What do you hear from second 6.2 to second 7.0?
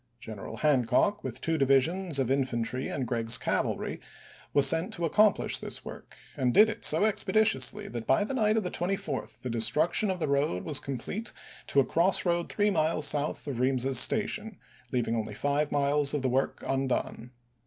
and did it